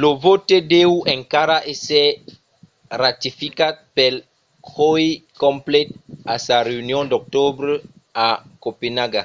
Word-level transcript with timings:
lo 0.00 0.10
vòte 0.24 0.56
deu 0.72 0.92
encara 1.16 1.56
èsser 1.72 2.08
ratificat 3.02 3.74
pel 3.96 4.14
coi 4.74 5.06
complet 5.42 5.88
a 6.32 6.34
sa 6.46 6.56
reünion 6.68 7.04
d’octobre 7.10 7.72
a 8.26 8.28
copenaga 8.64 9.22